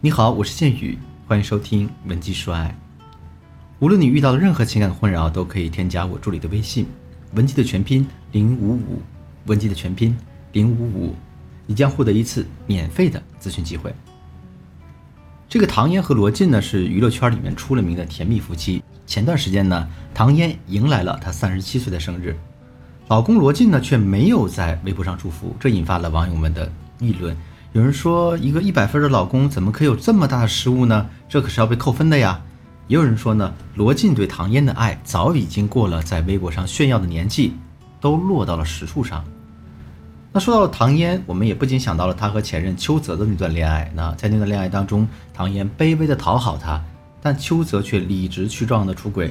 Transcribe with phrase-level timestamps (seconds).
[0.00, 0.96] 你好，我是剑宇，
[1.26, 2.72] 欢迎收听《文姬说爱》。
[3.80, 6.86] 无论你遇到了任何情感困扰，都可以添加我助理的微信
[7.34, 9.02] “文姬”的全拼零五五，
[9.46, 10.16] 文姬的全拼
[10.52, 11.16] 零五五，
[11.66, 13.92] 你将获得一次免费的咨询机会。
[15.48, 18.80] 这个唐嫣和罗晋呢，是娱乐圈里面出了名的甜蜜夫妻。
[19.04, 22.36] 前段时间呢，唐嫣迎来了她三十七岁的生日，
[23.08, 26.70] 老公罗晋呢却没有在微博上祝福，这引发了网友们的
[27.00, 27.36] 议论。
[27.72, 31.06] 有人说，一个一百分的老公怎么可以有这么大的失误呢？
[31.28, 32.40] 这可是要被扣分的呀。
[32.86, 37.52] 也有人说呢，罗晋对唐嫣的爱早已经过了在微博上炫耀的年纪，
[38.00, 39.22] 都落到了实处上。
[40.32, 43.92] 那说到了唐嫣，我们也不禁想到了她和前任邱泽的那段恋爱。
[43.94, 46.82] 那在那段恋爱当中，唐嫣卑微的讨好他，
[47.20, 49.30] 但邱泽却理直气壮的出轨。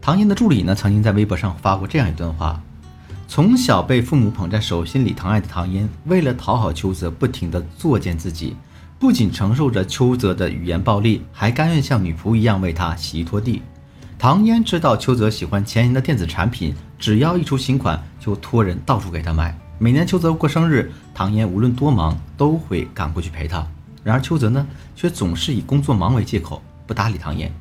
[0.00, 2.60] 唐嫣的助理呢，曾经在微博上发过这样一段话。
[3.30, 8.56] 从小被父母捧在手心里疼爱的唐嫣，为了讨好邱泽，不停地作践自己，
[8.98, 13.60] 不仅承受着邱泽的语言暴力，还甘愿像女仆一样为他洗衣拖地。
[14.18, 19.54] 唐嫣知道邱泽喜欢前沿的电子产品，只要一出新款，就托人到处给他买。
[19.78, 23.64] 每年邱泽过生日，唐嫣无论多忙，都会赶过去陪他。
[24.02, 27.52] 然而邱泽呢，却总是以工作忙为借口，不搭理唐嫣。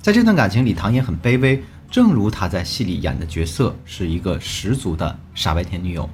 [0.00, 1.62] 在这段感情里，唐嫣很卑微。
[1.92, 6.08] 正如他在戏里演的角色是一个十足的傻白甜女友，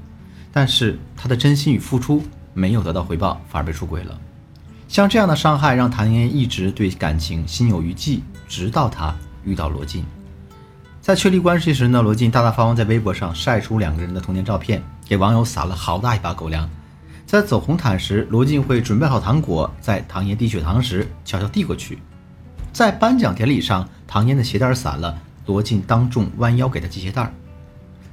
[0.53, 2.21] 但是他的真心与付出
[2.53, 4.19] 没有得到回报，反而被出轨了。
[4.89, 10.05] 像这样的伤害让唐嫣一直对感情心有余悸，直到她遇到罗晋。
[11.01, 16.69] 在确立关系时呢，罗晋大大方方在微博上晒出两个人的童年照片，给网友撒了好大一把狗粮。
[17.25, 22.01] 在走红毯时，罗晋会准备好糖果，在唐嫣递血糖时悄悄递过去。
[22.73, 25.17] 在颁奖典礼上，唐嫣的鞋带散了。
[25.49, 27.33] 罗晋当众弯腰给他系鞋带儿，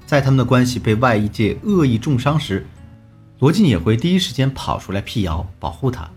[0.05, 2.65] 在他们的关系被外界恶意重伤时，
[3.39, 6.09] 罗晋也会第一时间跑出来辟谣保护他。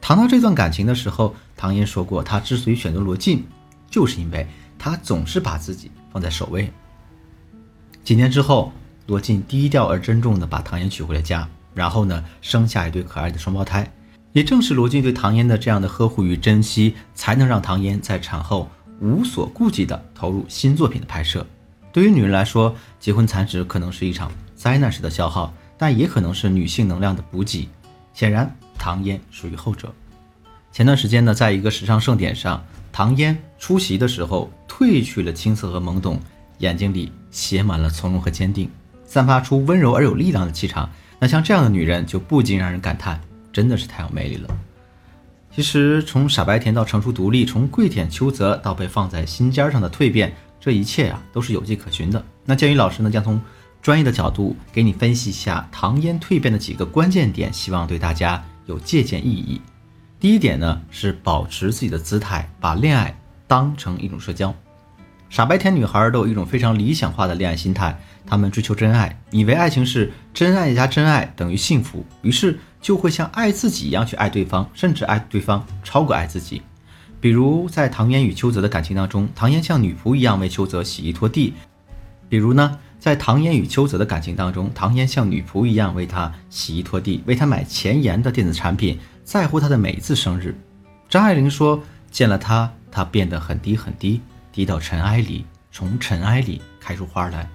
[0.00, 3.44] 谈到这段感情的时候，唐嫣说过，她之所以选择罗晋，
[3.88, 4.44] 就是因为
[4.76, 6.68] 他总是把自己放在首位。
[8.02, 8.72] 几年之后，
[9.06, 13.88] 罗晋低调而珍重地把唐嫣娶回了家，然后呢，生下一对可爱的双胞胎。
[14.32, 18.68] 也正是罗晋对唐嫣的这样的呵护与珍惜，才能让唐嫣在产后。
[19.00, 21.46] 无所顾忌地投入新作品的拍摄，
[21.92, 27.68] 对于女人来说，结婚残值可能是一场灾难式的消耗，但也可能是女性能量的补给。
[28.12, 29.92] 显然，唐嫣属于后者。
[30.72, 36.18] 前段时间呢，在一个时尚盛典上，唐嫣出席的时候褪去了青涩和懵懂，
[36.58, 38.70] 眼睛里写满了从容和坚定，
[39.04, 40.88] 散发出温柔而有力量的气场。
[41.18, 43.20] 那像这样的女人，就不禁让人感叹，
[43.52, 44.48] 真的是太有魅力了。
[45.54, 52.24] 其实，从傻白甜到成熟独立，从跪舔邱泽到被放在心尖上的蜕变，这一切呀都是有迹可循的。
[52.44, 53.40] 那建宇老师呢，将从
[53.80, 59.60] 专业的角度给你分析一下唐嫣蜕变的几个关键点，希望对大家有借鉴意义。
[60.18, 63.16] 第一点呢，是保持自己的姿态，把恋爱
[63.46, 64.52] 当成一种社交。
[65.30, 67.96] 傻白甜女孩都有一种非常理想化的恋爱心态。
[68.26, 76.60] 她们追求真爱，以为爱情是真爱加真爱等于幸福，于是就会像爱自己一样去爱对方，甚至爱对方超过爱自己。
[77.18, 81.54] 比如在唐嫣与邱泽的感情当中，唐嫣像女仆一样为邱泽洗衣拖地；
[82.28, 90.54] 比如呢，在唐嫣与邱泽的感情当中，唐嫣像女仆一样为他洗衣拖地，为他买前沿的电子产品，在乎他的每一次生日。
[91.08, 94.20] 张爱玲说：“见了他，他变得很低很低，
[94.52, 97.48] 低到尘埃里，从尘埃里开出花来。”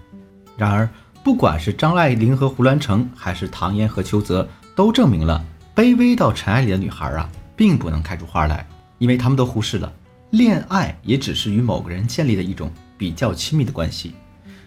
[0.57, 0.89] 然而，
[1.23, 5.43] 不管是张爱玲和胡兰成，还是唐嫣和邱泽，都证明了
[5.75, 8.65] 卑微到尘埃里的女孩啊，并不能开出花来，
[8.97, 9.91] 因为他们都忽视了，
[10.29, 14.13] 恋爱也只是与某个人建立的一种比较亲密的关系。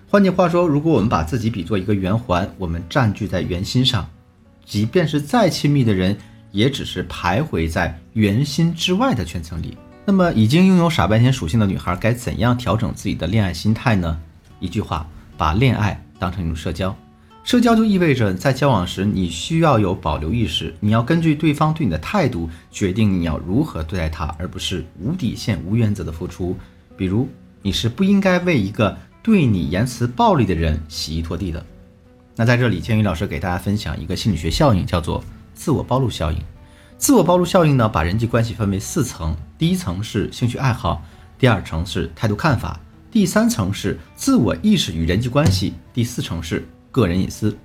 [0.07, 4.07] 换句话说，如果我们把自己比作一个圆环，我们占据在圆心上，
[4.67, 6.15] 即便是再亲密的人，
[6.51, 9.79] 也只是徘徊在圆心之外的圈层里。
[10.05, 14.21] 那么，已经拥有傻白甜属性的女孩，该怎样调整自己的恋爱心态呢？
[14.61, 15.07] 一句话。
[15.39, 16.95] 把恋爱当成一种社交，
[17.45, 26.57] 社交就意味着在交往时你需要有保留意识，你要根据对方对你的态度决定你要如何对待他，而不是无底线、无原则的付出。
[26.97, 27.29] 比如，
[27.61, 31.65] 你是不应该为一个对你言辞暴力的人洗衣拖地的。
[32.37, 35.23] 那在这里，千羽老师给大家分享一个心理学效应，叫做
[35.53, 36.39] 自我暴露效应。
[36.97, 41.05] 自我暴露效应呢，把人际关系分为四层，第一层是兴趣爱好，
[41.39, 42.79] 第二层是态度看法。
[43.11, 47.59] 第三层是自我意识与人际关系，第四层是个人隐私。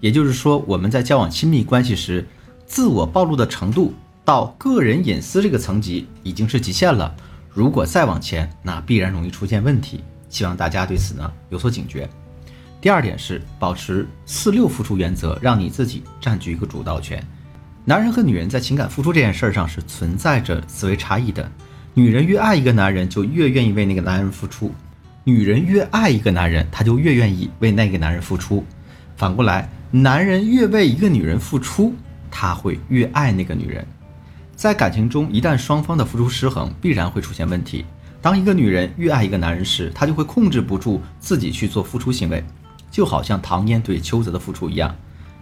[0.00, 2.26] 也就是说，我们在交往亲密关系时，
[2.64, 3.92] 自我暴露的程度
[4.24, 7.14] 到个人隐私这个层级已经是极限了。
[7.52, 10.02] 如果再往前，那必然容易出现问题。
[10.30, 12.08] 希望大家对此呢有所警觉。
[12.80, 17.22] 第二点是保持四六付出原则，让你自己占据一个主导权。
[17.84, 21.50] 男人和女人在情感付出这件事上是存在着思维差异的。
[21.92, 24.70] 女人越爱一个男人，就越愿意为那个男人付出；
[25.24, 28.64] 女人越爱一个男人，她就越愿意为那个男人付出。
[29.16, 31.94] 反过来，男人越为一个女人付出，
[32.30, 33.86] 他会越爱那个女人。
[34.56, 37.84] 在感情中，一旦双方的付出失衡，必然会出现问题。
[38.22, 42.42] 当一个女人越爱一个男人时，她就会控制不住自己去做付出行为，
[42.90, 44.94] 就好像唐嫣对邱泽的付出一样。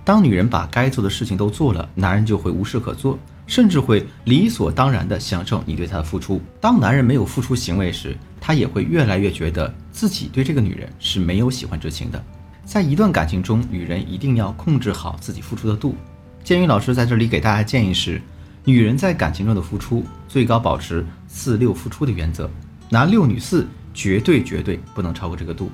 [0.05, 6.41] 当女人把该做的事情都做了，男人就会无事可做，甚至会理所当然地享受你对他的付出。
[6.61, 12.25] 当男人没有付出行为时，他也会越来越觉得自己对这个女人是没有喜欢之情的。
[12.65, 15.97] 在一段感情中，女人一定要控制好自己付出的度。
[16.45, 18.21] 建宇老师在这里给大家建议是：
[18.65, 22.49] 女人在感情中的付出，最高保持四六付出的原则。
[22.91, 25.71] 拿六女四，绝对绝对不能超过这个度。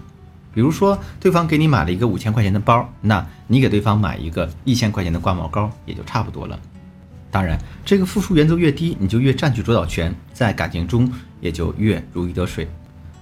[0.52, 6.56] 比如说，对方给你买了一个五千块钱的包，那你给对方买一个一千块钱的刮毛膏，也就差不多了。
[7.34, 12.68] 当然，这个付出原则越低，你就越占据主导权，在感情中也就越如鱼得水。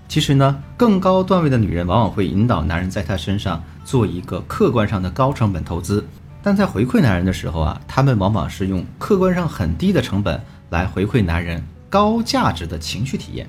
[0.06, 6.05] 其实呢，更高段位的女人往往会引导男人在她身上做一个客观上的高成本投资，
[6.43, 10.38] 但在回馈男人的时候啊，他们往往是用客观上很低的成本
[10.69, 13.49] 来回馈男人高价值的情绪体验。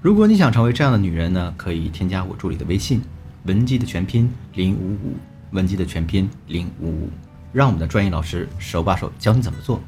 [0.00, 3.02] 如果你想成为这样的女人呢，可以添加我助理的微信，
[3.46, 5.16] 文姬的全拼零五五，
[5.50, 7.10] 文姬的全拼零五五，
[7.52, 9.80] 让我们的专业老师手把手教你怎么做。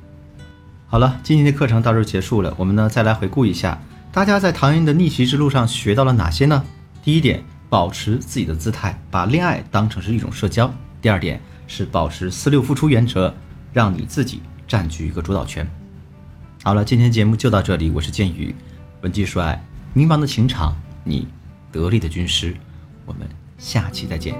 [0.86, 3.80] 好了，今天的课程到这结束了，我们呢再来回顾一下，
[4.10, 6.64] 大家在唐嫣的逆袭之路上学到了哪些呢？
[7.02, 10.68] 第一点，保持自己的姿态，把恋爱当成是一种社交；
[11.00, 13.32] 第二点是保持四六付出原则，
[13.72, 15.68] 让你自己占据一个主导权。
[16.64, 18.54] 好了，今天节目就到这里，我是剑宇，
[19.02, 19.64] 文姬说爱。
[19.92, 21.26] 迷茫的情场，你
[21.72, 22.56] 得力的军师，
[23.06, 23.28] 我们
[23.58, 24.34] 下期再见。